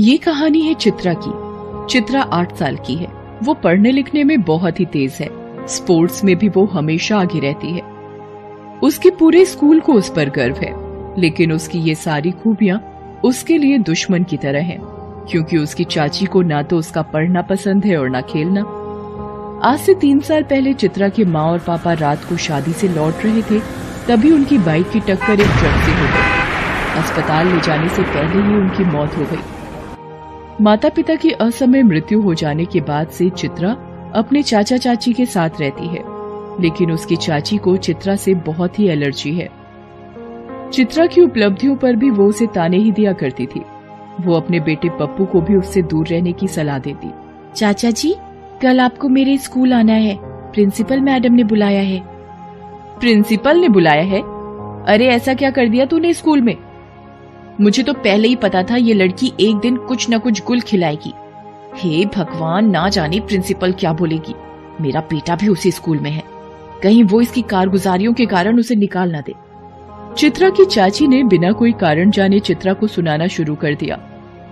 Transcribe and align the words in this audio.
ये 0.00 0.16
कहानी 0.16 0.60
है 0.60 0.74
चित्रा 0.74 1.12
की। 1.16 1.30
चित्रा 1.92 2.20
आठ 2.22 2.54
साल 2.56 2.76
की 2.76 2.94
है। 2.94 3.06
वो 3.42 3.54
पढ़ने 3.54 3.90
लिखने 3.92 4.22
में 4.24 4.42
बहुत 4.42 4.80
ही 4.80 4.84
तेज 4.84 5.16
है। 5.20 5.28
स्पोर्ट्स 5.66 6.24
में 6.24 6.34
भी 6.36 6.48
वो 6.48 6.64
हमेशा 6.64 7.18
आगे 7.18 7.40
रहती 7.40 7.72
है। 7.72 7.82
उसके 8.82 9.10
पूरे 9.10 9.44
स्कूल 9.44 9.80
को 9.80 9.92
उस 9.92 10.08
पर 10.08 10.30
गर्व 10.30 10.56
है। 10.56 10.72
लेकिन 11.20 11.52
उसकी 11.52 11.78
ये 11.78 11.94
सारी 11.94 12.30
खूबियाँ 12.30 12.78
उसके 13.24 13.58
लिए 13.58 13.78
दुश्मन 13.78 14.24
की 14.24 14.36
तरह 14.36 14.62
हैं, 14.62 14.78
क्योंकि 15.30 15.58
उसकी 15.58 15.84
चाची 15.84 16.26
को 16.26 16.42
ना 16.42 16.62
तो 16.62 16.78
उसका 16.78 17.02
पढ़ना 17.02 17.42
पसंद 17.42 17.84
है 17.84 17.98
और 17.98 18.08
ना 18.08 18.20
खेलना। 18.22 18.60
आज 19.64 19.78
से 19.78 19.94
तीन 19.94 20.20
साल 20.20 20.42
पहले 20.42 20.74
चित्रा 20.74 21.08
के 21.08 21.24
माँ 21.24 21.44
और 21.44 21.58
पापा 21.58 21.92
रात 21.92 22.24
को 22.24 22.36
शादी 22.38 22.72
से 22.72 22.88
लौट 22.88 23.24
रहे 23.24 23.42
थे 23.42 23.60
तभी 24.08 24.32
उनकी 24.32 24.58
बाइक 24.58 24.90
की 24.90 25.00
टक्कर 25.00 25.40
एक 25.40 25.56
ट्रक 25.58 25.84
से 25.84 25.92
हो 25.92 26.06
गई। 26.06 27.00
अस्पताल 27.00 27.46
ले 27.46 27.60
जाने 27.60 27.88
से 27.88 28.02
पहले 28.02 28.42
ही 28.42 28.56
उनकी 28.56 28.84
मौत 28.84 29.16
हो 29.16 29.24
गई। 29.24 29.59
माता 30.60 30.88
पिता 30.88 31.14
की 31.14 31.30
असमय 31.30 31.82
मृत्यु 31.82 32.20
हो 32.20 32.34
जाने 32.34 32.64
के 32.64 32.80
बाद 32.80 33.08
से 33.08 33.30
चित्रा 33.30 33.76
अपने 34.14 34.42
चाचा 34.42 34.76
चाची 34.76 35.12
के 35.12 35.26
साथ 35.26 35.50
रहती 35.60 35.86
है। 35.86 36.02
लेकिन 36.60 36.92
उसकी 36.92 37.16
चाची 37.16 37.56
को 37.56 37.76
चित्रा 37.76 38.16
से 38.16 38.34
बहुत 38.34 38.78
ही 38.78 38.88
एलर्जी 38.88 39.34
है। 39.34 39.48
चित्रा 40.72 41.06
की 41.06 41.20
उपलब्धियों 41.20 41.76
पर 41.76 41.96
भी 41.96 42.10
वो 42.10 42.26
उसे 42.26 42.46
ताने 42.46 42.76
ही 42.76 42.92
दिया 42.92 43.12
करती 43.12 43.46
थी। 43.46 43.62
वो 44.20 44.34
अपने 44.34 44.60
बेटे 44.60 44.88
पप्पू 44.88 45.24
को 45.24 45.40
भी 45.40 45.56
उससे 45.56 45.82
दूर 45.82 46.06
रहने 46.06 46.32
की 46.32 46.48
सलाह 46.48 46.78
देती। 46.78 47.10
चाचा 47.54 47.90
जी 47.90 48.16
कल 48.62 48.80
आपको 48.80 49.08
मेरे 49.08 49.38
स्कूल 49.38 49.72
आना 49.72 49.92
है। 49.92 50.18
प्रिंसिपल 50.22 51.00
मैडम 51.00 51.32
ने 51.32 51.44
बुलाया 51.44 51.82
है। 51.82 52.02
प्रिंसिपल 53.00 53.58
ने 53.58 53.68
बुलाया 53.68 54.02
है? 54.02 54.22
अरे 54.86 55.06
ऐसा 55.06 55.34
क्या 55.34 55.50
कर 55.50 55.68
दिया 55.68 55.86
तूने 55.86 56.12
स्कूल 56.12 56.40
में? 56.40 56.56
मुझे 57.60 57.82
तो 57.82 57.92
पहले 57.92 58.28
ही 58.28 58.36
पता 58.36 58.62
था 58.62 58.76
ये 58.76 58.94
लड़की 58.94 59.32
एक 59.40 59.56
दिन 59.56 59.76
कुछ 59.76 60.10
न 60.10 60.18
कुछ 60.18 60.44
गुल 60.44 60.60
खिलाएगी। 60.60 61.12
हे 61.76 62.06
भगवान, 62.06 62.70
ना 62.70 62.88
जाने 62.88 63.20
प्रिंसिपल 63.20 63.72
क्या 63.72 63.92
बोलेगी। 63.92 64.34
मेरा 64.80 65.00
बेटा 65.00 65.36
भी 65.36 65.48
उसी 65.48 65.70
स्कूल 65.70 65.98
में 65.98 66.10
है। 66.10 66.22
कहीं 66.82 67.04
वो 67.04 67.20
इसकी 67.20 67.42
कारगुजारियों 67.42 68.12
के 68.12 68.26
कारण 68.26 68.58
उसे 68.58 68.74
निकाल 68.74 69.10
ना 69.10 69.20
दे। 69.20 69.34
चित्रा 70.16 70.50
की 70.50 70.64
चाची 70.64 71.08
ने 71.08 71.22
बिना 71.22 71.52
कोई 71.52 71.72
कारण 71.72 72.10
जाने 72.10 72.40
चित्रा 72.40 72.72
को 72.72 72.86
सुनाना 72.86 73.26
शुरू 73.26 73.54
कर 73.54 73.74
दिया। 73.74 73.96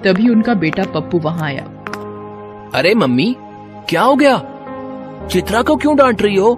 तभी 0.05 0.29
उनका 0.29 0.55
बेटा 0.55 0.83
पप्पू 0.83 1.19
वहाँ 1.19 1.43
आया। 1.43 1.63
अरे 2.75 2.95
मम्मी, 2.95 3.37
क्या 3.89 4.03
हो 4.03 4.17
गया? 4.17 4.43
चित्रा 5.31 5.63
को 5.63 5.77
क्यों 5.77 5.97
डांट 5.97 6.23
रही 6.23 6.37
हो? 6.37 6.55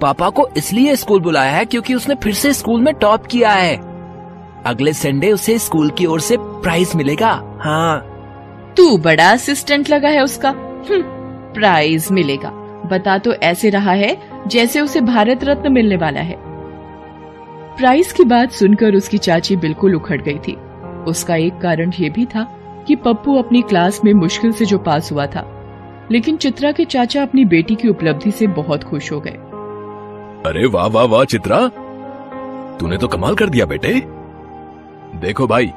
पापा 0.00 0.30
को 0.30 0.48
इसलिए 0.56 0.96
स्कूल 0.96 1.20
बुलाया 1.20 1.52
है 1.52 1.64
क्योंकि 1.64 1.94
उसने 1.94 2.14
फिर 2.14 2.34
से 2.34 2.52
स्कूल 2.52 2.80
में 2.80 2.94
टॉप 2.94 3.26
किया 3.26 3.50
है। 3.50 3.91
अगले 4.66 4.92
संडे 4.92 5.32
उसे 5.32 5.58
स्कूल 5.58 5.90
की 5.90 6.06
ओर 6.06 6.20
से 6.20 6.36
प्राइज 6.40 6.92
मिलेगा। 6.96 7.58
हाँ। 7.60 8.08
तू 8.76 8.98
बड़ा 8.98 9.32
असिस्टेंट 9.32 9.90
लगा 9.90 10.08
है 10.08 10.22
उसका। 10.22 10.48
हम्म, 10.48 11.02
प्राइज 11.52 12.08
मिलेगा। 12.12 12.50
बता 12.86 13.18
तो 13.18 13.32
ऐसे 13.32 13.70
रहा 13.70 13.92
है 13.92 14.18
जैसे 14.46 14.80
उसे 14.80 15.00
भारत 15.00 15.44
रत्न 15.44 15.72
मिलने 15.72 15.96
वाला 15.96 16.20
है। 16.20 16.36
प्राइज 17.76 18.12
की 18.12 18.24
बात 18.24 18.50
सुनकर 18.50 18.94
उसकी 18.94 19.18
चाची 19.18 19.56
बिल्कुल 19.56 19.94
उखड़ 19.94 20.22
गई 20.22 20.38
थी। 20.38 20.56
उसका 21.06 21.36
एक 21.36 21.58
कारण 21.58 21.92
ये 22.00 22.10
भी 22.10 22.26
था 22.26 22.58
कि 22.88 22.96
पप्पू 22.96 23.38
अपनी 23.38 23.62
क्लास 23.62 24.00
में 24.04 24.14
मुश्किल 24.14 24.52
से 24.52 24.64
जो 24.64 24.78
पास 24.78 25.12
हुआ 25.12 25.26
था। 25.26 25.58
लेकिन 26.10 26.36
चित्रा 26.36 26.72
के 26.72 26.84
चाचा 26.84 27.22
अपनी 27.22 27.44
बेटी 27.44 27.74
की 27.74 27.88
उपलब्धि 27.88 28.30
से 28.30 28.46
बहुत 28.46 28.84
खुश 28.84 29.12
हो 29.12 29.20
गए। 29.20 29.38
अरे 30.50 30.66
वाह 30.66 30.86
वाह 30.86 31.04
वाह 31.04 31.24
चित्रा। 31.24 31.68
तूने 32.80 32.98
तो 32.98 33.08
कमाल 33.08 33.34
कर 33.34 33.48
दिया 33.48 33.66
बेटे। 33.66 34.21
देखो 35.14 35.46
भाई 35.46 35.72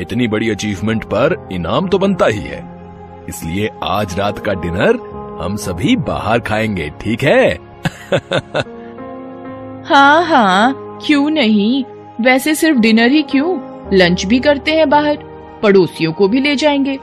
इतनी 0.00 0.28
बड़ी 0.28 0.50
अचीवमेंट 0.50 1.04
पर 1.04 1.48
इनाम 1.52 1.88
तो 1.88 1.98
बनता 1.98 2.26
ही 2.26 2.40
है। 2.40 2.64
इसलिए 3.28 3.70
आज 3.82 4.18
रात 4.18 4.38
का 4.38 4.54
डिनर 4.54 4.98
हम 5.42 5.56
सभी 5.56 5.96
बाहर 5.96 6.40
खाएँगे 6.40 6.90
ठीक 7.00 7.22
है? 7.22 7.58
हाँ 9.88 10.24
हाँ 10.24 10.98
क्यों 11.06 11.30
नहीं? 11.30 11.84
वैसे 12.20 12.54
सिर्फ़ 12.54 12.78
डिनर 12.78 13.10
ही 13.10 13.22
क्यों? 13.22 13.58
लंच 13.92 14.24
भी 14.26 14.38
करते 14.40 14.72
हैं 14.72 14.88
बाहर 14.90 15.16
पड़ोसियों 15.62 16.12
को 16.12 16.28
भी 16.28 16.40
ले 16.40 16.56
जाएँगे। 16.56 16.98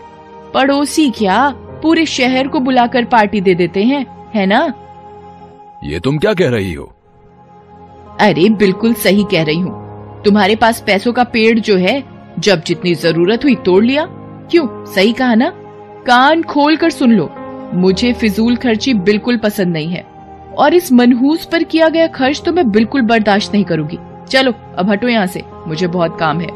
पड़ोसी 0.53 1.09
क्या? 1.11 1.49
पूरे 1.83 2.05
शहर 2.05 2.47
को 2.47 2.59
बुलाकर 2.59 3.05
पार्टी 3.05 3.41
दे 3.41 3.55
देते 3.55 3.83
हैं 3.83 4.05
है 4.35 4.45
ना? 4.45 4.73
ये 5.83 5.99
तुम 5.99 6.17
क्या 6.17 6.33
कह 6.33 6.49
रही 6.49 6.73
हो? 6.73 6.93
अरे 8.19 8.49
बिल्कुल 8.49 8.93
सही 8.93 9.23
कह 9.23 9.43
रही 9.43 9.59
हूँ। 9.59 9.82
तुम्हारे 10.25 10.55
पास 10.55 10.83
पैसों 10.87 11.13
का 11.13 11.23
पेड़ 11.23 11.59
जो 11.59 11.77
है, 11.77 12.03
जब 12.39 12.63
जितनी 12.63 12.93
ज़रूरत 12.93 13.43
हुई 13.43 13.55
तोड़ 13.55 13.83
लिया। 13.83 14.05
क्यों? 14.51 14.85
सही 14.85 15.13
कहा 15.13 15.35
ना? 15.35 15.49
कान 16.07 16.43
खोल 16.43 16.75
कर 16.75 16.89
सुन 16.89 17.11
लो। 17.11 17.29
मुझे 17.73 18.13
फिजूल 18.13 18.55
खर्ची 18.55 18.93
बिल्कुल 18.93 19.37
पसंद 19.37 19.67
नहीं 19.67 19.87
है। 19.87 20.01
और 20.57 20.73
इस 20.73 20.91
मनहूस 20.91 21.45
पर 21.45 21.63
किया 21.63 21.89
गया 21.89 22.07
खर्च 22.07 22.41
तो 22.45 22.51
मैं 22.51 22.71
बिल्कुल 22.71 23.01
बर्दाश्त 23.01 23.53
नहीं 23.53 23.63
करूँगी। 23.63 23.97
चलो, 24.29 24.53
अब 24.77 24.89
हटो 24.89 25.07
यहाँ 25.07 25.27
से। 25.27 25.43
मुझे 25.67 25.87
बहुत 25.87 26.17
काम 26.19 26.39
है। 26.39 26.47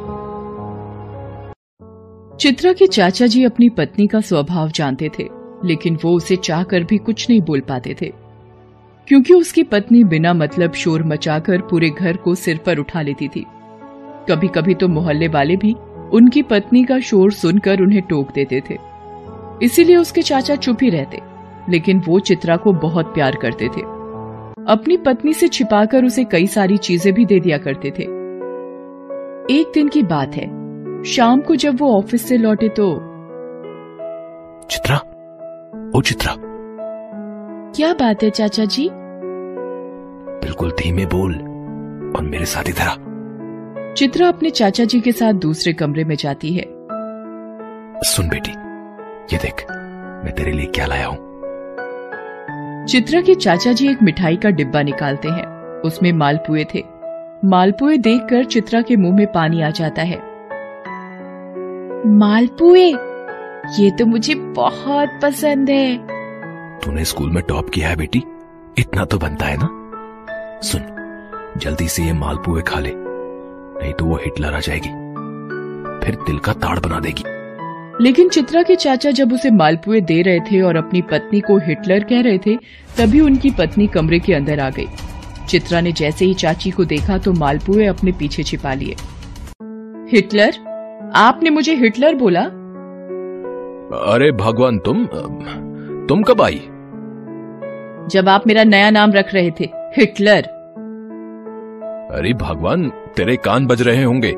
चित्रा 2.37 2.73
के 2.73 2.87
चाचा 2.87 3.27
जी 3.27 3.43
अपनी 3.43 3.69
पत्नी 3.69 4.07
का 4.07 4.21
स्वभाव 4.21 4.69
जानते 4.69 5.09
थे, 5.19 5.27
लेकिन 5.65 5.97
वो 6.03 6.13
उसे 6.13 6.35
चाहकर 6.35 6.83
भी 6.83 6.97
कुछ 6.97 7.29
नहीं 7.29 7.41
बोल 7.41 7.59
पाते 7.59 7.95
थे। 8.01 8.13
क्योंकि 9.07 9.33
उसकी 9.33 9.63
पत्नी 9.63 10.03
बिना 10.03 10.33
मतलब 10.33 10.73
शोर 10.73 11.03
मचाकर 11.03 11.61
पूरे 11.61 11.89
घर 11.89 12.17
को 12.17 12.35
सिर 12.35 12.57
पर 12.57 12.77
उठा 12.77 13.01
लेती 13.01 13.27
थी। 13.27 13.45
कभी 14.29 14.47
कभी 14.47 14.73
तो 14.73 14.87
मोहल्ले 14.87 15.27
वाले 15.27 15.55
भी 15.55 15.75
उनकी 16.13 16.41
पत्नी 16.41 16.83
का 16.83 16.99
शोर 16.99 17.31
सुनकर 17.33 17.81
उन्हें 17.81 18.01
टोक 18.01 18.31
देते 18.31 18.61
थे। 18.69 18.77
इसीलिए 19.61 19.95
उसके 19.95 20.21
चाचा 20.21 20.55
चुप 20.55 20.83
ही 20.83 20.89
रहते 20.89 21.21
लेकिन 21.69 21.99
वो 21.99 22.19
चित्रा 22.19 22.55
को 22.57 22.73
बहुत 22.73 23.13
प्यार 23.13 23.35
करते 23.35 23.67
थे। 23.67 23.81
अपनी 24.67 24.97
पत्नी 24.97 25.33
से 25.33 25.47
छिपाकर 25.47 26.05
उसे 26.05 26.23
कई 26.23 26.47
सारी 26.47 26.77
चीज़ें 26.77 27.13
भी 27.13 27.25
दे 27.25 27.39
दिया 27.39 27.57
करते 27.57 27.91
थे। 27.91 28.03
एक 29.53 29.71
दिन 29.73 29.87
की 29.87 30.03
बात 30.03 30.35
है 30.35 30.45
शाम 31.05 31.41
को 31.41 31.55
जब 31.55 31.79
वो 31.81 31.91
ऑफ़िस 31.97 32.27
से 32.27 32.37
लौटे 32.37 32.69
तो 32.69 32.93
चित्रा 34.69 34.97
ओ 35.95 36.01
चित्रा। 36.01 36.35
क्या 37.75 37.93
बात 37.93 38.23
है 38.23 38.29
चाचा 38.29 38.65
जी? 38.65 38.89
बिल्कुल 40.43 40.71
धीमे 40.71 41.05
बोल 41.05 41.33
और 42.17 42.23
मेरे 42.23 42.45
साथ 42.45 42.69
इधर 42.69 42.87
आ। 42.87 43.06
चित्रा 43.97 44.27
अपने 44.27 44.49
चाचा 44.49 44.83
जी 44.83 44.99
के 45.01 45.11
साथ 45.11 45.33
दूसरे 45.33 45.73
कमरे 45.73 46.03
में 46.03 46.15
जाती 46.15 46.53
है। 46.53 46.63
सुन 48.03 48.27
बेटी 48.29 48.51
ये 49.33 49.37
देख 49.37 49.65
मैं 50.25 50.33
तेरे 50.35 50.51
लिए 50.51 50.65
क्या 50.65 50.85
लाया 50.85 51.07
हूँ। 51.07 51.17
चित्रा 52.85 53.21
के 53.21 53.35
चाचा 53.35 53.71
जी 53.73 53.89
एक 53.91 54.03
मिठाई 54.03 54.35
का 54.35 54.49
डिब्बा 54.49 54.81
निकालते 54.81 55.27
हैं। 55.27 55.45
उसमें 55.81 56.11
मालपुए 56.13 56.65
थे। 56.75 56.83
मालपुए 57.45 57.97
देखकर 57.97 58.43
चित्रा 58.43 58.81
के 58.81 58.95
मुँह 58.95 59.15
में 59.15 59.31
पानी 59.31 59.61
आ 59.61 59.69
जाता 59.69 60.01
है। 60.01 60.17
मालपुए 62.07 62.85
ये 63.79 63.91
तो 63.91 64.05
मुझे 64.05 64.35
बहुत 64.35 65.19
पसंद 65.23 65.69
है। 65.69 65.97
तूने 66.79 67.05
स्कूल 67.05 67.31
में 67.31 67.43
टॉप 67.43 67.69
किया 67.69 67.89
है 67.89 67.95
बेटी। 67.95 68.23
इतना 68.77 69.05
तो 69.05 69.17
बनता 69.17 69.45
है 69.45 69.57
ना। 69.57 69.69
सुन 70.61 70.81
जल्दी 71.57 71.87
से 71.87 72.03
ये 72.03 72.13
मालपुए 72.13 72.61
खा 72.61 72.79
ले। 72.79 73.06
नहीं 73.81 73.93
तो 73.93 74.05
वो 74.05 74.15
हिटलर 74.15 74.53
आ 74.53 74.59
जाएगी। 74.59 74.89
फिर 76.05 76.15
दिल 76.15 76.37
का 76.37 76.53
ताड़ 76.53 76.79
बना 76.79 76.99
देगी। 76.99 77.23
लेकिन 78.03 78.29
चित्रा 78.29 78.63
के 78.63 78.75
चाचा 78.75 79.11
जब 79.11 79.33
उसे 79.33 79.51
मालपुए 79.51 80.01
दे 80.01 80.21
रहे 80.21 80.39
थे 80.39 80.61
और 80.61 80.75
अपनी 80.75 81.01
पत्नी 81.01 81.39
को 81.39 81.57
हिटलर 81.57 82.03
कह 82.03 82.21
रहे 82.21 82.37
थे 82.37 82.55
तभी 82.97 83.19
उनकी 83.19 83.49
पत्नी 83.49 83.87
कमरे 83.87 84.19
के 84.19 84.33
अंदर 84.33 84.59
आ 84.59 84.69
गई। 84.69 84.85
चित्रा 85.49 85.81
ने 85.81 85.91
जैसे 85.91 86.25
ही 86.25 86.33
चाची 86.33 86.71
को 86.71 86.85
देखा 86.85 87.17
तो 87.17 87.33
मालपुए 87.33 87.85
अपने 87.85 88.11
पीछे 88.11 88.43
छिपा 88.43 88.73
लिए। 88.73 88.95
हिटलर? 90.11 90.53
आपने 91.15 91.49
मुझे 91.49 91.75
हिटलर 91.75 92.15
बोला? 92.15 92.41
अरे 94.13 94.31
भगवान 94.31 94.79
तुम 94.79 95.05
तुम 96.07 96.23
कब 96.23 96.41
आई? 96.41 96.61
जब 98.09 98.29
आप 98.29 98.47
मेरा 98.47 98.63
नया 98.63 98.89
नाम 98.89 99.11
रख 99.11 99.33
रहे 99.33 99.51
थे 99.51 99.69
हिटलर। 99.97 100.56
अरे 102.11 102.33
भगवान 102.33 102.89
तेरे 103.15 103.35
कान 103.35 103.65
बज 103.67 103.81
रहे 103.81 104.03
होंगे। 104.03 104.31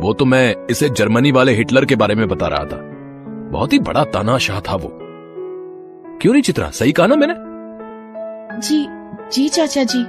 वो 0.00 0.12
तो 0.12 0.24
मैं 0.24 0.54
इसे 0.70 0.88
जर्मनी 0.88 1.32
वाले 1.32 1.52
हिटलर 1.52 1.84
के 1.84 1.96
बारे 1.96 2.14
में 2.14 2.26
बता 2.28 2.46
रहा 2.46 2.64
था। 2.64 2.80
बहुत 3.50 3.72
ही 3.72 3.78
बड़ा 3.78 4.04
तानाशाह 4.04 4.60
था 4.60 4.76
वो। 4.76 4.90
क्यों 6.22 6.32
नहीं 6.32 6.42
चित्रा? 6.42 6.68
सही 6.70 6.92
कहा 6.92 7.06
ना 7.06 7.16
मैंने? 7.16 7.34
जी 8.60 8.86
जी 9.32 9.48
चाचा 9.48 9.84
जी। 9.84 10.04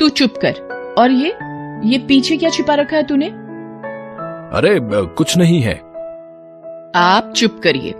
तू 0.00 0.08
चुप 0.08 0.34
कर। 0.44 0.94
और 0.98 1.10
ये 1.10 1.34
ये 1.84 1.98
पीछे 1.98 2.36
क्या 2.36 2.50
छिपा 2.50 2.74
रखा 2.74 2.96
है 2.96 3.02
तूने? 3.02 3.26
अरे 3.26 4.78
कुछ 5.14 5.36
नहीं 5.38 5.60
है। 5.60 5.74
आप 6.96 7.32
चुप 7.36 7.60
करिए। 7.64 7.92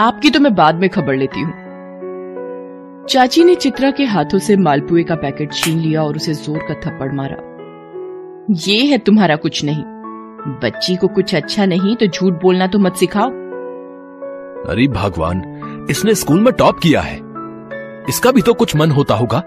आपकी 0.00 0.30
तो 0.30 0.40
मैं 0.40 0.54
बाद 0.54 0.74
में 0.74 0.88
खबर 0.90 1.14
लेती 1.14 1.40
हूँ। 1.40 1.69
चाची 3.08 3.42
ने 3.44 3.54
चित्रा 3.54 3.90
के 3.90 4.04
हाथों 4.04 4.38
से 4.38 4.56
मालपुए 4.56 5.02
का 5.02 5.14
पैकेट 5.14 5.52
छीन 5.52 5.78
लिया 5.78 6.02
और 6.02 6.16
उसे 6.16 6.34
ज़ोर 6.34 6.58
का 6.68 6.74
थप्पड़ 6.80 7.12
मारा। 7.12 7.36
ये 8.60 8.84
है 8.86 8.98
तुम्हारा 8.98 9.36
कुछ 9.36 9.62
नहीं। 9.64 9.82
बच्ची 10.62 10.96
को 10.96 11.08
कुछ 11.08 11.34
अच्छा 11.34 11.66
नहीं 11.66 11.94
तो 11.96 12.06
झूठ 12.06 12.40
बोलना 12.42 12.66
तो 12.66 12.78
मत 12.78 12.96
सिखाओ। 12.96 13.30
अरे 14.70 14.86
भगवान 14.90 15.42
इसने 15.90 16.14
स्कूल 16.14 16.40
में 16.40 16.52
टॉप 16.52 16.78
किया 16.78 17.00
है। 17.00 17.16
इसका 18.08 18.30
भी 18.30 18.42
तो 18.42 18.54
कुछ 18.54 18.76
मन 18.76 18.90
होता 18.90 19.14
होगा। 19.14 19.40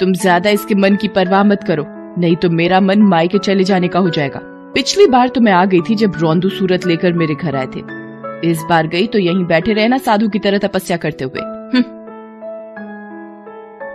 तुम 0.00 0.12
ज़्यादा 0.14 0.50
इसके 0.50 0.74
मन 0.74 0.96
की 0.96 1.08
परवाह 1.08 1.44
मत 1.44 1.64
करो 1.64 1.84
नहीं 2.18 2.36
तो 2.36 2.50
मेरा 2.52 2.80
मन 2.80 3.02
माई 3.04 3.28
के 3.28 3.38
चले 3.38 3.64
जाने 3.64 3.88
का 3.88 3.98
हो 3.98 4.10
जाएगा। 4.10 4.40
पिछली 4.74 5.06
बार 5.06 5.28
तो 5.28 5.40
मैं 5.40 5.52
आ 5.52 5.64
गई 5.64 5.80
थी 5.80 5.94
जब 5.94 6.16
रोंदू 6.18 6.48
सूरत 6.50 6.86
लेकर 6.86 7.12
मेरे 7.14 7.34
घर 7.34 7.56
आए 7.56 7.66
थे। 7.66 8.50
इस 8.50 8.64
बार 8.68 8.86
गई 8.86 9.06
तो 9.06 9.18
यहीं 9.18 9.44
बैठे 9.46 9.72
रहना 9.72 9.98
साधु 9.98 10.28
की 10.28 10.38
तरह 10.38 10.58
तपस्या 10.58 10.96
करते 10.96 11.24
हुए। 11.24 11.40
हम्म। 11.40 11.95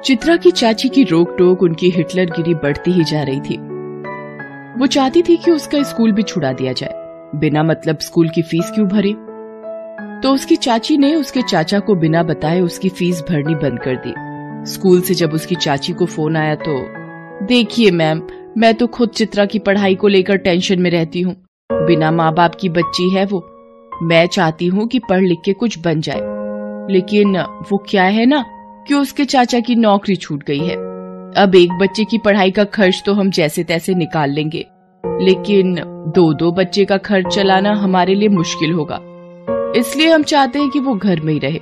चित्रा 0.06 0.36
की 0.36 0.52
चाची 0.52 0.90
की 0.90 1.04
रोक 1.04 1.36
टोक 1.38 1.64
उनकी 1.64 1.90
हिटलर 1.90 2.26
गिरी 2.26 2.54
बढ़ती 2.54 2.92
ही 2.92 3.04
जा 3.04 3.24
रही 3.24 3.40
थी। 3.40 3.58
वो 4.80 4.86
चाहती 4.86 5.22
थी 5.22 5.36
कि 5.38 5.52
उसका 5.52 5.82
स्कूल 5.84 6.12
भी 6.12 6.24
छुड़ा 6.24 6.52
दिया 6.54 6.72
जाए, 6.74 6.94
बिना 7.36 7.64
मतलब 7.64 7.98
स्कूल 7.98 8.30
की 8.30 8.42
फ़ीस 8.42 8.72
क्यों 8.72 8.88
भरे? 8.88 9.12
तो 10.24 10.34
उसकी 10.34 10.56
चाची 10.56 10.98
ने 10.98 11.14
उसके 11.16 11.42
चाचा 11.42 11.80
को 11.80 11.96
बिना 11.96 12.24
बताए 12.24 12.62
उसकी 12.62 12.90
फ़ीस 12.90 13.24
भरनी 13.30 13.56
बंद 13.56 13.80
कर 13.80 13.96
दी। 13.96 14.14
स्कूल 14.72 15.02
से 15.02 15.14
जब 15.14 15.34
उसकी 15.34 15.56
चाची 15.56 15.94
को 15.94 16.06
फ़ोन 16.06 16.38
आया 16.38 16.56
तो 16.56 16.78
देखिए 17.46 17.92
मैम, 17.92 18.22
मैं 18.58 18.74
तो 18.76 18.88
खुद 18.88 19.10
चित्रा 19.10 19.46
की 19.46 19.60
पढ़ाई 19.60 19.96
को 19.96 20.08
लेकर 20.08 20.38
टेंशन 20.38 20.82
में 20.82 20.90
रहती 20.92 21.22
हूँ। 21.22 21.36
बिना 21.70 22.12
माँ 22.12 22.34
बाप 22.34 22.56
की 22.56 22.70
बच्ची 22.70 23.10
है 23.10 23.26
वो। 23.26 23.44
मैं 24.04 24.26
चाहती 24.28 24.68
हूँ 24.68 24.88
कि 24.88 25.00
पढ़ 25.00 25.22
लिख 25.22 25.40
के 25.46 25.54
कुछ 25.54 25.80
बन 25.80 26.02
जाए। 26.02 26.20
लेकिन 26.94 27.38
वो 27.72 27.78
क्या 27.90 28.04
है 28.04 28.26
ना? 28.26 28.44
कि 28.88 28.94
उसके 28.94 29.26
चाचा 29.26 29.60
की 29.60 29.76
नौकरी 29.76 30.16
छूट 30.16 30.44
गई 30.44 30.60
है। 30.60 30.76
अब 31.38 31.56
एक 31.56 31.72
बच्चे 31.72 32.04
की 32.04 32.18
पढ़ाई 32.18 32.52
का 32.52 32.64
खर्च 32.64 33.04
तो 33.06 33.14
हम 33.14 33.30
जैसे 33.30 33.64
तैसे 33.64 33.94
निकाल 33.94 34.30
लेंगे। 34.30 34.68
लेकिन 35.04 35.76
दो 36.16 36.34
दो 36.34 36.52
बच्चे 36.52 36.86
का 36.86 36.98
खर्च 36.98 37.36
चलाना 37.36 37.74
हमारे 37.74 38.16
लिए 38.16 38.30
मुश्किल 38.30 38.72
होगा। 38.72 39.00
इसलिए 39.78 40.12
हम 40.12 40.24
चाहते 40.24 40.60
हैं 40.60 40.70
कि 40.70 40.80
वो 40.80 40.96
घर 40.96 41.20
में 41.20 41.34
ही 41.34 41.40
रहे। 41.40 41.60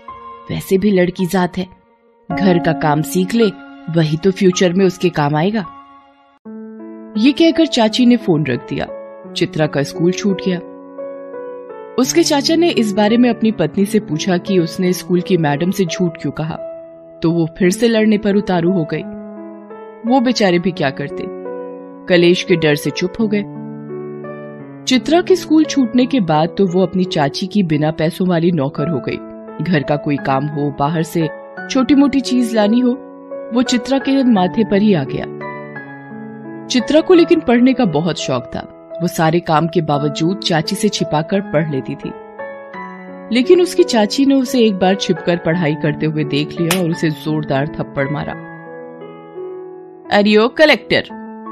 वैसे 0.51 0.77
भी 0.77 0.91
लड़की 0.91 1.25
जात 1.25 1.57
है। 1.57 1.67
घर 2.31 2.59
का 2.59 2.73
काम 2.73 3.01
सीख 3.01 3.35
ले, 3.35 3.45
वही 3.89 4.17
तो 4.17 4.31
फ्यूचर 4.31 4.73
में 4.73 4.85
उसके 4.85 5.09
काम 5.09 5.35
आएगा। 5.35 5.65
ये 7.17 7.31
कहकर 7.31 7.65
चाची 7.65 8.05
ने 8.05 8.17
फ़ोन 8.17 8.45
रख 8.45 8.69
दिया। 8.69 8.87
चित्रा 9.37 9.67
का 9.67 9.83
स्कूल 9.83 10.11
छूट 10.11 10.41
गया। 10.45 10.59
उसके 11.95 12.23
चाचा 12.23 12.55
ने 12.55 12.69
इस 12.69 12.93
बारे 12.93 13.17
में 13.17 13.29
अपनी 13.29 13.51
पत्नी 13.51 13.85
से 13.85 13.99
पूछा 13.99 14.37
कि 14.37 14.59
उसने 14.59 14.93
स्कूल 14.93 15.21
की 15.21 15.37
मैडम 15.37 15.71
से 15.71 15.85
झूठ 15.85 16.11
क्यों 16.21 16.31
कहा। 16.31 16.57
तो 17.21 17.31
वो 17.31 17.47
फिर 17.57 17.69
से 17.69 17.87
लड़ने 17.87 18.17
पर 18.17 18.35
उतारू 18.35 18.71
हो 18.71 18.87
गई। 18.93 19.03
वो 20.09 20.19
बेचारे 20.19 20.59
भी 20.59 20.71
क्या 20.71 20.89
करते? 20.89 21.23
कलेश 22.05 22.43
के 22.43 22.55
डर 22.55 22.75
से 22.75 22.89
चुप 22.89 23.13
हो 23.19 23.27
गए। 23.33 23.43
चित्रा 24.83 25.21
के 25.21 25.35
स्कूल 25.35 25.63
छूटने 25.63 26.05
के 26.05 26.19
बाद 26.19 26.49
तो 26.57 26.67
वो 26.67 26.81
अपनी 26.81 27.03
चाची 27.03 27.47
की 27.47 27.63
बिना 27.63 27.91
पैसों 27.91 28.27
वाली 28.27 28.51
नौकर 28.51 28.87
हो 28.87 28.99
गई। 28.99 29.17
घर 29.63 29.83
का 29.83 29.95
कोई 29.95 30.17
काम 30.17 30.45
हो, 30.45 30.75
बाहर 30.79 31.03
से 31.03 31.29
छोटी 31.69 31.95
मोटी 31.95 32.19
चीज़ 32.19 32.55
लानी 32.55 32.79
हो, 32.79 32.91
वो 33.53 33.61
चित्रा 33.61 33.99
के 33.99 34.23
माथे 34.23 34.63
पर 34.63 34.81
ही 34.81 34.93
आ 34.93 35.03
गया। 35.03 35.39
चित्रा 36.65 37.01
को 37.01 37.13
लेकिन 37.13 37.39
पढ़ने 37.39 37.73
का 37.73 37.85
बहुत 37.85 38.19
शौक 38.19 38.51
था। 38.55 38.91
वो 39.01 39.07
सारे 39.07 39.39
काम 39.39 39.67
के 39.67 39.81
बावजूद 39.81 40.37
चाची 40.37 40.75
से 40.75 40.89
छिपाकर 40.89 41.41
पढ़ 41.41 41.71
लेती 41.71 41.95
थी। 41.95 42.11
लेकिन 43.33 43.61
उसकी 43.61 43.83
चाची 43.83 44.25
ने 44.25 44.35
उसे 44.35 44.59
एक 44.59 44.75
बार 44.75 44.95
छिपकर 44.95 45.37
पढ़ाई 45.37 45.75
करते 45.75 46.05
हुए 46.05 46.23
देख 46.23 46.59
लिया 46.61 46.81
और 46.81 46.89
उसे 46.89 47.09
जोरदार 47.09 47.67
थप्पड़ 47.67 48.07
मारा। 48.09 48.33
अरियो, 50.17 50.47
कलेक्टर, 50.47 51.07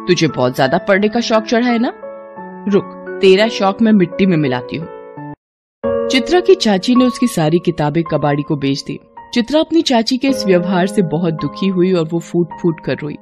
तुझे 0.07 0.27
बहुत 0.27 0.55
ज़्यादा 0.55 0.77
पढ़ने 0.77 1.07
का 1.07 1.19
शौक 1.19 1.43
चढ़ा 1.43 1.67
है 1.67 1.79
ना? 1.79 1.91
रुक, 2.69 3.17
तेरा 3.21 3.47
शौक 3.47 3.81
मैं 3.81 3.91
मिट्टी 3.91 4.25
में 4.25 4.37
मिलाती 4.37 4.77
हूँ। 4.77 4.87
चित्रा 6.11 6.39
की 6.39 6.55
चाची 6.55 6.95
ने 6.95 7.05
उसकी 7.05 7.27
सारी 7.27 7.59
किताबें 7.59 8.03
कबाड़ी 8.03 8.43
को 8.43 8.55
बेच 8.55 8.83
दी। 8.87 8.99
चित्रा 9.33 9.59
अपनी 9.59 9.81
चाची 9.81 10.17
के 10.17 10.27
इस 10.27 10.45
व्यवहार 10.45 10.87
से 10.87 11.01
बहुत 11.01 11.33
दुखी 11.33 11.67
हुई 11.67 11.91
और 11.93 12.07
वो 12.11 12.19
फूट 12.19 12.53
फूट 12.61 12.79
कर 12.85 12.97
रोई। 13.01 13.15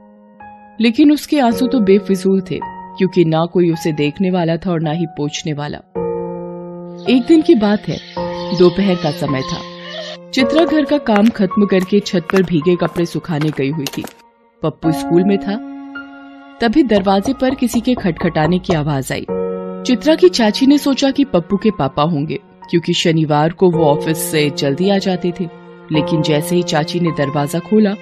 लेकिन 0.82 1.12
उसके 1.12 1.40
आँसू 1.40 1.68
तो 1.68 1.80
बेफिजूल 1.80 2.42
थे, 2.42 2.60
क्योंकि 2.98 3.26
ना 3.26 3.46
कोई 3.46 3.72
उसे 3.72 3.92
देखने 3.92 4.32
वाला 4.32 4.58
था 4.58 4.72
और 4.72 4.82
ना 4.82 4.92
ही 4.92 5.06
पोछने 5.18 5.54
वाला। 5.54 5.78
एक 7.10 7.26
दिन 7.28 7.42
की 7.42 7.56
बात 7.56 7.88
है 7.88 7.98
दोपहर 8.54 8.96
का 8.96 9.12
समय 9.12 9.42
था। 9.42 9.62
चित्रा 10.30 10.66
घर 10.66 10.86
का 10.86 10.98
काम 10.98 11.30
खत्म 11.30 11.66
करके 11.66 12.00
छत 12.00 12.28
पर 12.34 12.44
भीगे 12.44 12.76
कपड़े 12.76 13.06
सुखाने 13.06 13.50
गई 13.50 13.72
हुई 13.72 13.86
थी। 13.98 14.04
पप्पू 14.64 14.92
स्कूल 14.92 15.24
में 15.24 15.38
था। 15.38 15.56
तभी 16.62 16.84
दरवाजे 16.84 17.34
पर 17.34 17.56
किसी 17.56 17.82
के 17.82 17.94
खटखटाने 17.94 18.60
की 18.60 18.74
आवाज़ 18.74 19.14
आई। 19.14 19.26
चित्रा 19.88 20.16
की 20.16 20.30
चाची 20.30 20.68
ने 20.68 20.78
सोचा 20.78 21.12
कि 21.12 21.24
पप्पू 21.24 21.58
के 21.58 21.72
पापा 21.72 22.04
होंगे, 22.04 22.40
क्योंकि 22.70 22.94
शनिवार 22.94 23.52
को 23.52 23.70
वो 23.70 23.86
ऑफ़िस 23.86 24.18
से 24.18 24.50
जल्दी 24.50 24.90
आ 24.90 24.98
जाते 24.98 25.34
थे। 25.40 25.50
लेकिन 25.92 26.22
जैसे 26.22 26.56
ही 26.56 26.64
चाची 26.64 27.00
ने 27.00 27.12
दरवाज़ा 27.12 27.60
खोला, 27.60 27.94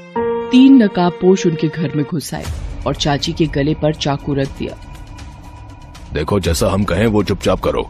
तीन 0.52 0.84
नकाब 0.84 1.12
पोश 1.12 1.46
उनके 1.46 1.68
घर 1.68 1.92
में 1.96 2.06
घुस 2.06 2.34
आए 2.34 2.46
और 2.88 2.96
चाची 2.96 3.34
के 3.34 3.46
गले 3.46 3.74
पर 3.74 3.94
चाकू 3.94 4.34
रख 4.34 4.58
दिया। 4.58 4.78
देखो, 6.14 6.40
जैसा 6.40 6.68
हम 6.68 6.84
कहें, 6.84 7.08
वो 7.08 7.24
चुपचाप 7.24 7.60
करो। 7.60 7.90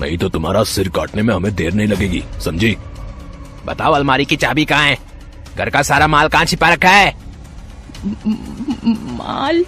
नहीं 0.00 0.18
तो 0.18 0.28
तुम्हारा 0.28 0.64
सिर 0.64 0.88
काटने 0.88 1.22
में 1.22 1.34
हमें 1.34 1.54
देर 1.54 1.72
नहीं 1.72 1.86
लगेगी 1.86 2.24
समझी? 2.44 2.76
बताओ 3.66 3.92
अलमारी 3.92 4.24
की 4.24 4.36
चाबी 4.36 4.64
कहाँ 4.64 4.84
है? 4.84 4.98
घर 5.58 5.70
का 5.70 5.82
सारा 5.82 6.06
माल 6.06 6.28
कहाँ 6.28 6.44
छिपा 6.44 6.68
रखा 6.68 6.90
है? 6.90 7.16
माल? 8.96 9.64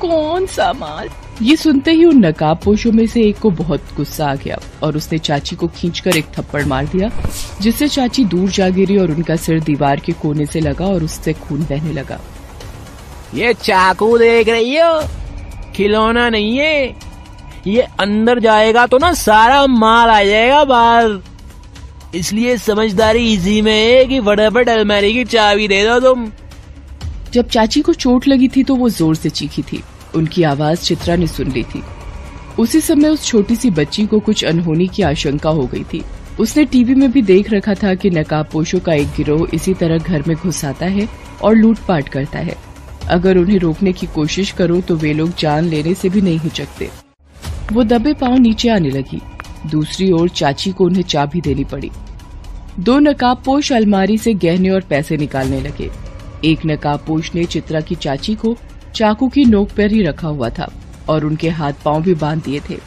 कौन 0.00 0.46
सा 0.46 0.72
माल? 0.72 1.08
ये 1.42 1.56
सुनते 1.56 1.90
ही 1.90 2.04
उन 2.04 2.16
नकाब 2.16 2.26
नकाबपोशों 2.26 2.92
में 2.92 3.06
से 3.06 3.22
एक 3.22 3.38
को 3.38 3.50
बहुत 3.50 3.84
गुस्सा 3.96 4.30
आ 4.30 4.34
गया 4.34 4.58
और 4.82 4.96
उसने 4.96 5.18
चाची 5.18 5.56
को 5.56 5.68
खींचकर 5.68 6.16
एक 6.16 6.26
थप्पड़ 6.38 6.64
मार 6.64 6.86
दिया 6.86 7.10
जिससे 7.60 7.88
चाची 7.88 8.24
दूर 8.24 8.50
जा 8.50 8.68
गिरी 8.68 8.96
और 8.96 9.10
उनका 9.10 9.36
सिर 9.36 9.60
दीवार 9.60 10.00
के 10.00 10.12
कोने 10.12 10.46
से 10.46 10.60
लगा 10.60 10.86
और 10.86 11.04
उससे 11.04 11.32
खून 11.32 11.62
बहने 11.62 11.92
लगा। 11.92 12.20
ये 13.34 13.54
चाकू 13.54 14.18
देख 14.18 14.48
रही 14.48 14.76
हो? 14.76 15.04
खिलौना 15.74 16.28
नहीं 16.28 16.58
है। 16.58 17.09
ये 17.66 17.86
अंदर 18.00 18.38
जाएगा 18.40 18.86
तो 18.86 18.98
ना 18.98 19.12
सारा 19.14 19.66
माल 19.68 20.10
आ 20.10 20.22
जाएगा 20.24 20.64
बाहर। 20.64 21.18
इसलिए 22.14 22.56
समझदारी 22.58 23.32
इसी 23.32 23.60
में 23.62 23.72
है 23.72 24.04
कि 24.04 24.20
फटाफट 24.20 24.68
अलमारी 24.68 25.12
की 25.14 25.24
चाबी 25.26 25.68
दे 25.68 25.82
दो 25.84 25.98
तुम। 26.00 26.30
जब 27.32 27.48
चाची 27.48 27.80
को 27.80 27.92
चोट 27.94 28.28
लगी 28.28 28.48
थी 28.48 28.62
तो 28.64 28.74
वो 28.76 28.88
ज़ोर 28.90 29.14
से 29.16 29.30
चीखी 29.30 29.62
थी। 29.62 29.82
उनकी 30.14 30.42
आवाज़ 30.44 30.80
चित्रा 30.80 31.16
ने 31.16 31.26
सुन 31.26 31.50
ली 31.52 31.62
थी। 31.64 31.82
उसी 32.58 32.80
समय 32.80 33.08
उस 33.08 33.26
छोटी 33.26 33.56
सी 33.56 33.70
बच्ची 33.70 34.06
को 34.06 34.18
कुछ 34.20 34.44
अनहोनी 34.44 34.86
की 34.88 35.02
आशंका 35.02 35.50
हो 35.50 35.66
गई 35.66 35.84
थी। 35.84 36.02
उसने 36.40 36.64
टीवी 36.64 36.94
में 36.94 37.10
भी 37.12 37.22
देख 37.22 37.50
रखा 37.52 37.74
था 37.74 37.94
कि 37.94 38.10
नकाबपोशों 38.10 38.80
का 38.80 38.94
एक 38.94 39.08
गिरोह 39.16 39.46
इसी 39.54 39.74
तरह 39.74 39.98
घर 39.98 40.22
में 40.28 40.36
घुस 40.36 40.64
आता 40.64 40.86
है 40.86 41.08
और 41.42 41.54
लूटपाट 41.54 42.08
करता 42.08 42.38
है। 42.38 42.56
अगर 43.10 43.38
उन्हें 43.38 43.58
रोकने 43.58 43.92
की 43.92 44.06
कोशिश 44.06 44.50
करो 44.52 44.80
तो 44.80 44.96
वे 44.96 45.12
लोग 45.12 45.34
जान 45.38 45.64
लेने 45.64 45.94
से 45.94 46.08
भी 46.08 46.20
नहीं 46.20 46.38
हिचकते। 46.38 46.90
वो 47.72 47.82
दबे 47.84 48.12
पाँव 48.12 48.36
नीचे 48.36 48.68
आने 48.68 48.90
लगी। 48.90 49.20
दूसरी 49.66 50.10
ओर 50.12 50.28
चाची 50.28 50.72
को 50.72 50.84
उन्हें 50.84 51.02
चाबी 51.02 51.40
देनी 51.40 51.64
पड़ी। 51.64 51.90
दो 52.78 52.98
नकाबपोश 52.98 53.72
अलमारी 53.72 54.18
से 54.18 54.34
गहने 54.34 54.70
और 54.70 54.80
पैसे 54.80 55.16
निकालने 55.16 55.60
लगे। 55.60 55.90
एक 56.44 56.60
नकाबपोश 56.66 57.34
ने 57.34 57.44
चित्रा 57.44 57.80
की 57.80 57.94
चाची 57.94 58.34
को 58.34 58.56
चाकू 58.94 59.28
की 59.28 59.44
नोक 59.44 59.70
पर 59.70 59.92
ही 59.92 60.02
रखा 60.02 60.28
हुआ 60.28 60.48
था 60.50 60.70
और 61.08 61.24
उनके 61.24 61.48
हाथ 61.50 61.72
पाँव 61.84 62.02
भी 62.02 62.14
बाँध 62.14 62.42
दिए 62.44 62.60
थे। 62.70 62.78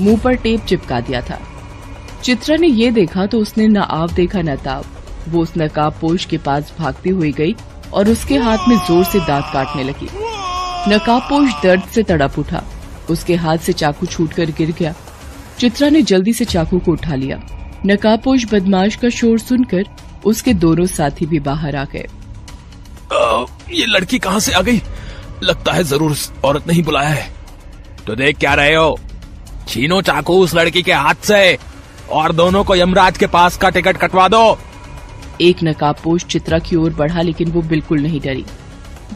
मुँह 0.00 0.20
पर 0.20 0.34
टेप 0.34 0.64
चिपका 0.64 1.00
दिया 1.00 1.20
था। 1.20 1.38
चित्रा 2.22 2.56
ने 2.56 2.66
ये 2.66 2.90
देखा 2.90 3.26
तो 3.26 3.38
उसने 3.38 3.68
न 3.68 3.76
आव 3.76 4.12
देखा, 4.12 4.42
न 4.42 4.56
ताव। 4.56 4.84
वो 5.28 5.42
उस 5.42 5.52
नकाबपोश 5.58 6.24
के 6.24 6.38
पास 6.38 6.72
भागती 6.78 7.10
हुई 7.10 7.32
गई 7.32 7.54
और 7.92 8.08
उसके 8.08 8.36
हाथ 8.36 8.68
में 8.68 8.76
ज़ोर 8.76 9.04
से 9.04 9.18
दांत 9.18 9.44
काटने 9.52 9.82
लगी। 9.84 10.08
नकाबपोश 10.88 11.62
दर्द 11.62 11.82
से 11.84 12.02
तड़प 12.02 12.38
उठा। 12.38 12.64
उसके 13.10 13.34
हाथ 13.34 13.58
से 13.58 13.72
चाकू 13.72 14.06
छूटकर 14.06 14.50
गिर 14.50 14.70
गया। 14.78 14.94
चित्रा 15.58 15.88
ने 15.88 16.02
जल्दी 16.02 16.32
से 16.32 16.44
चाकू 16.44 16.78
को 16.78 16.92
उठा 16.92 17.14
लिया। 17.14 17.40
नकाबपोश 17.86 18.44
बदमाश 18.52 18.96
का 18.96 19.08
शोर 19.08 19.38
सुनकर 19.38 19.84
उसके 20.26 20.54
दोनों 20.54 20.86
साथी 20.86 21.26
भी 21.26 21.40
बाहर 21.40 21.76
आ 21.76 21.84
गए। 21.84 22.06
ये 23.72 23.86
लड़की 23.86 24.18
कहाँ 24.18 24.40
से 24.40 24.52
आ 24.52 24.60
गई? 24.60 24.80
लगता 25.42 25.72
है 25.72 25.84
ज़रूर 25.84 26.16
औरत 26.44 26.68
नहीं 26.68 26.82
बुलाया 26.82 27.08
है। 27.08 27.28
तो 28.06 28.14
देख 28.14 28.38
क्या 28.38 28.54
रहे 28.54 28.74
हो? 28.74 28.98
छीनो 29.68 30.00
चाकू 30.02 30.38
उस 30.38 30.54
लड़की 30.54 30.82
के 30.82 30.92
हाथ 30.92 31.24
से 31.24 31.58
और 32.12 32.32
दोनों 32.32 32.64
को 32.64 32.74
यमराज 32.76 33.18
के 33.18 33.26
पास 33.26 33.56
का 33.56 33.70
टिकट 33.70 33.96
कटवा 33.96 34.28
दो। 34.28 34.58
एक 35.40 35.62
नकाबपोश 35.64 36.24
चित्रा 36.24 36.58
की 36.58 36.76
ओर 36.76 36.92
बढ़ा 36.94 37.22
लेकिन 37.22 37.50
वो 37.50 37.62
बिल्कुल 37.62 38.00
नहीं 38.00 38.20
डरी। 38.20 38.44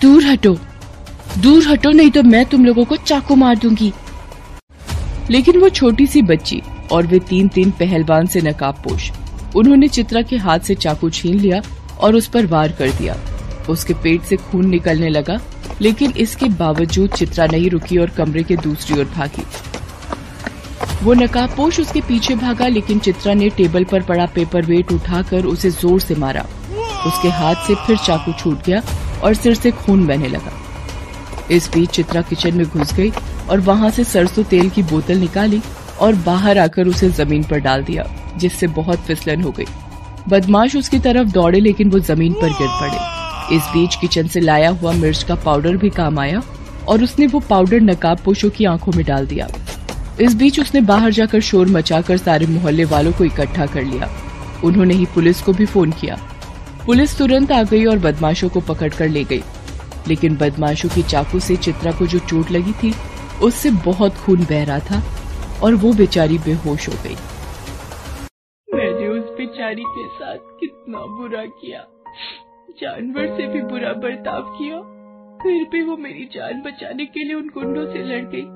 दूर 0.00 0.24
हटो। 0.24 0.56
दूर 1.36 1.66
हटो, 1.68 1.90
नहीं 1.90 2.10
तो 2.10 2.22
मैं 2.22 2.44
तुम 2.44 2.64
लोगों 2.64 2.84
को 2.84 2.96
चाकू 2.96 3.34
मार 3.36 3.58
दूँगी। 3.58 3.92
लेकिन 5.30 5.58
वो 5.60 5.68
छोटी 5.68 6.06
सी 6.06 6.22
बच्ची 6.22 6.62
और 6.92 7.06
वे 7.06 7.18
तीन 7.18 7.48
तीन 7.48 7.70
पहलवान 7.70 8.26
से 8.26 8.40
नकाबपोश। 8.40 9.10
उन्होंने 9.56 9.88
चित्रा 9.88 10.22
के 10.22 10.36
हाथ 10.36 10.58
से 10.58 10.74
चाकू 10.74 11.10
छीन 11.10 11.38
लिया 11.40 11.60
और 12.00 12.14
उस 12.14 12.26
पर 12.28 12.46
वार 12.46 12.72
कर 12.72 12.90
दिया। 12.90 13.16
उसके 13.70 13.94
पेट 13.94 14.22
से 14.22 14.36
खून 14.36 14.68
निकलने 14.68 15.08
लगा, 15.08 15.38
लेकिन 15.80 16.12
इसके 16.16 16.48
बावजूद 16.48 17.10
चित्रा 17.10 17.46
नहीं 17.46 17.70
रुकी 17.70 17.98
और 17.98 18.10
कमरे 18.10 18.42
के 18.42 18.56
दूसरी 18.56 19.00
ओर 19.00 19.04
भागी। 19.16 19.42
वो 21.02 21.14
नकाबपोश 21.14 21.80
उसके 21.80 22.00
पीछे 22.00 22.34
भागा, 22.34 22.68
लेकिन 22.68 22.98
चित्रा 22.98 23.34
ने 23.34 23.48
टेबल 23.48 23.84
पर 23.84 24.02
पड़ा 24.02 24.26
पेपर 24.26 24.64
वेट 24.64 24.92
उठाकर 24.92 25.44
उसे 25.46 25.70
ज़ोर 25.70 26.00
से 26.00 26.14
मारा। 26.14 26.46
उसके 27.06 27.28
हाथ 27.30 27.66
से 27.66 27.74
फिर 27.86 27.96
चाकू 27.96 28.32
छूट 28.32 28.64
गया 28.66 28.82
और 29.24 29.34
सिर 29.34 29.54
से 29.54 29.70
खून 29.70 30.06
बहने 30.06 30.28
लगा। 30.28 30.52
इस 31.50 31.68
बीच 31.74 31.90
चित्रा 31.90 32.22
किचन 32.22 32.56
में 32.56 32.66
घुस 32.66 32.92
गई 32.94 33.10
और 33.50 33.60
वहाँ 33.60 33.90
से 33.90 34.04
सरसों 34.04 34.44
तेल 34.44 34.70
की 34.70 34.82
बोतल 34.82 35.18
निकाली 35.18 35.60
और 36.00 36.14
बाहर 36.14 36.58
आकर 36.58 36.88
उसे 36.88 37.10
ज़मीन 37.10 37.42
पर 37.42 37.58
डाल 37.58 37.82
दिया, 37.84 38.04
जिससे 38.36 38.66
बहुत 38.66 38.98
फिसलन 38.98 39.42
हो 39.42 39.50
गई। 39.50 39.66
बदमाश 40.28 40.76
उसकी 40.76 40.98
तरफ़ 40.98 41.28
दौड़े, 41.28 41.60
लेकिन 41.60 41.90
वो 41.90 41.98
ज़मीन 41.98 42.32
पर 42.32 42.50
गिर 42.50 42.68
पड़े। 42.80 43.56
इस 43.56 43.62
बीच 43.62 43.94
किचन 43.94 44.26
से 44.26 44.40
लाया 44.40 44.70
हुआ 44.70 44.92
मिर्च 44.92 45.22
का 45.22 45.34
पाउडर 45.34 45.76
भी 45.76 45.90
काम 45.90 46.18
आया 46.18 46.42
और 46.88 47.02
उसने 47.02 47.26
वो 47.26 47.40
पाउडर 47.40 47.80
नकाब 47.80 48.18
पोशों 48.18 48.50
की 48.50 48.64
आँखों 48.64 48.92
में 48.92 49.04
डाल 49.06 49.26
दिया। 49.26 49.48
इस 50.20 50.34
बीच 50.34 50.60
उसने 50.60 50.80
बाहर 50.80 51.12
जाकर 51.12 51.40
शोर 51.40 51.68
मचाकर 51.68 52.16
सारे 52.16 52.46
मोहल्ले 52.46 52.84
वालों 52.84 53.12
को 53.12 53.24
इकट्ठा 53.24 53.66
कर 53.66 53.84
लिया। 53.84 54.08
उन्होंने 54.64 54.94
ही 54.94 55.06
पुलिस 55.06 55.42
को 55.42 55.52
भी 55.52 55.66
फ़ोन 55.66 55.90
किया। 55.90 56.18
पुलिस 56.86 57.16
तुरंत 57.18 57.52
आ 57.52 57.62
गई 57.62 57.84
और 57.84 57.98
बदमाशों 57.98 58.48
को 58.48 58.60
पकड़ 58.60 58.88
कर 58.88 59.08
ले 59.08 59.24
गई। 59.24 59.42
लेकिन 60.08 60.36
बदमाशों 60.36 60.88
की 60.88 61.02
चाकू 61.02 61.38
से 61.40 61.56
चित्रा 61.56 61.92
को 61.92 62.06
जो 62.06 62.18
चोट 62.28 62.50
लगी 62.50 62.72
थी 62.72 62.92
उससे 63.42 63.70
बहुत 63.84 64.14
खून 64.16 64.44
बह 64.44 64.64
रहा 64.64 64.78
था 64.80 65.02
और 65.62 65.74
वो 65.74 65.92
बेचारी 65.92 66.38
बेहोश 66.38 66.88
हो 66.88 66.94
गई। 67.04 67.16
मैंने 68.68 69.08
उस 69.08 69.30
बेचारी 69.38 69.84
के 69.88 70.06
साथ 70.08 70.38
कितना 70.60 70.98
बुरा 71.16 71.44
किया। 71.60 71.86
जानवर 72.80 73.26
से 73.36 73.46
भी 73.46 73.62
बुरा 73.62 73.92
बर्ताव 74.02 74.42
किया। 74.58 74.76
फिर 75.42 75.64
भी 75.72 75.82
वो 75.82 75.96
मेरी 75.96 76.24
जान 76.34 76.62
बचाने 76.62 77.04
के 77.06 77.24
लिए 77.24 77.34
उन 77.34 77.48
गुंडों 77.54 77.86
से 77.86 78.02
लड़ 78.04 78.24
गई। 78.24 78.46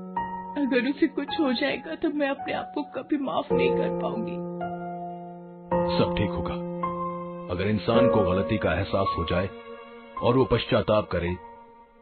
अगर 0.57 0.89
उसे 0.91 1.07
कुछ 1.09 1.29
हो 1.41 1.53
जाएगा 1.53 1.95
तो 1.95 2.09
मैं 2.15 2.29
अपने 2.29 2.53
आप 2.53 2.73
को 2.75 2.83
कभी 2.97 3.17
माफ़ 3.25 3.53
नहीं 3.55 3.71
कर 3.71 3.99
पाऊँगी। 4.03 4.37
सब 5.97 6.15
ठीक 6.19 6.31
होगा। 6.31 6.55
अगर 7.55 7.69
इंसान 7.69 8.09
को 8.09 8.21
गलती 8.31 8.59
का 8.59 8.75
एहसास 8.75 9.15
हो 9.19 9.25
जाए 9.25 9.49
और 10.23 10.37
वो 10.37 10.45
पश्चाताप 10.45 11.09
करे 11.09 11.37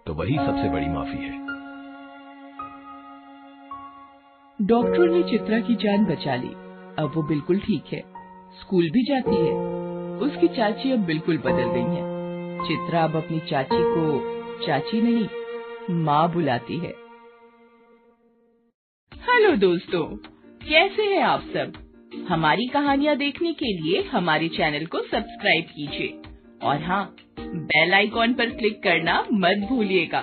तो 0.07 0.15
वही 0.15 0.37
सबसे 0.37 0.69
बड़ी 0.69 0.87
माफ़ी 0.87 1.25
है। 1.25 1.41
डॉक्टरों 4.67 5.07
ने 5.07 5.23
चित्रा 5.23 5.61
की 5.61 5.75
जान 5.75 6.05
बचा 6.05 6.35
ली। 6.35 6.49
अब 7.03 7.13
वो 7.15 7.23
बिल्कुल 7.23 7.59
ठीक 7.59 7.85
है। 7.93 8.01
स्कूल 8.61 8.91
भी 8.91 9.03
जाती 9.03 9.37
है। 9.37 9.55
उसकी 10.19 10.49
चाची 10.49 10.93
अब 10.93 10.99
बिल्कुल 10.99 11.39
बदल 11.39 11.69
गई 11.69 11.95
है। 11.95 12.11
चित्रा 12.69 13.05
अब 13.05 13.17
अपनी 13.17 13.41
चाची 13.41 13.69
को, 13.73 14.21
चाची 14.67 15.03
नहीं, 15.03 15.29
माँ 16.05 16.33
बुलाती 16.33 16.79
है। 16.79 16.95
हेलो 19.13 19.57
दोस्तों, 19.57 20.05
कैसे 20.69 21.03
हैं 21.03 21.23
आप 21.23 21.41
सब? 21.41 21.73
हमारी 22.29 22.67
कहानियाँ 22.67 23.17
देखने 23.17 23.53
के 23.53 23.67
लिए 23.67 24.03
हमारे 24.03 24.49
चैनल 24.49 24.87
को 24.87 24.99
सब्सक्राइब 24.99 25.65
कीजिए। 25.65 26.30
और 26.63 26.83
हाँ 26.83 27.05
बेल 27.41 27.95
आइकॉन 27.95 28.35
पर 28.35 28.51
क्लिक 28.51 28.83
करना 28.83 29.25
मत 29.33 29.67
भूलिएगा। 29.69 30.21